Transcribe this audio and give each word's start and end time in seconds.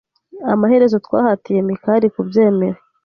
Amaherezo 0.53 0.97
twahatiye 1.05 1.59
Mikali 1.67 2.07
kubyemera. 2.13 2.79